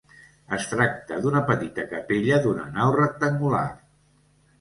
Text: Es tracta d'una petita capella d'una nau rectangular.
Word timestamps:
Es 0.55 0.63
tracta 0.69 1.19
d'una 1.25 1.41
petita 1.49 1.85
capella 1.91 2.39
d'una 2.47 2.65
nau 2.79 2.95
rectangular. 2.97 3.63